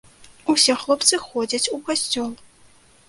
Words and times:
Усе 0.53 0.75
хлопцы 0.83 1.19
ходзяць 1.27 1.71
у 1.77 1.81
касцёл. 1.91 2.31